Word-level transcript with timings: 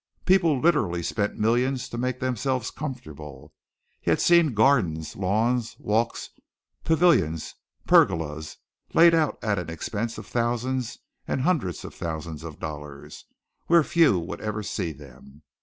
People 0.25 0.59
literally 0.59 1.03
spent 1.03 1.37
millions 1.37 1.87
to 1.87 1.95
make 1.95 2.19
themselves 2.19 2.71
comfortable. 2.71 3.53
He 4.01 4.09
had 4.09 4.19
seen 4.19 4.55
gardens, 4.55 5.15
lawns, 5.15 5.75
walks, 5.77 6.31
pavilions, 6.83 7.53
pergolas, 7.85 8.57
laid 8.95 9.13
out 9.13 9.37
at 9.43 9.59
an 9.59 9.69
expense 9.69 10.17
of 10.17 10.25
thousands 10.25 10.97
and 11.27 11.41
hundreds 11.41 11.85
of 11.85 11.93
thousands 11.93 12.43
of 12.43 12.57
dollars, 12.59 13.25
where 13.67 13.83
few 13.83 14.17
would 14.17 14.41
ever 14.41 14.63
see 14.63 14.91
them. 14.91 15.43